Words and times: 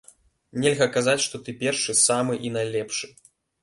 Нельга 0.63 0.87
казаць, 0.95 1.23
што 1.27 1.43
ты 1.45 1.57
першы, 1.61 1.99
самы 2.07 2.43
і 2.51 2.57
найлепшы. 2.61 3.17